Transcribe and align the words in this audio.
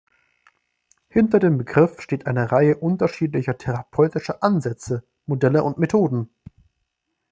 Hinter 1.09 1.37
dem 1.37 1.59
Begriff 1.59 2.01
steht 2.01 2.25
eine 2.25 2.51
Reihe 2.51 2.75
unterschiedlicher 2.77 3.59
therapeutischer 3.59 4.41
Ansätze, 4.41 5.03
Modelle 5.27 5.61
und 5.63 5.77
Methoden. 5.77 6.31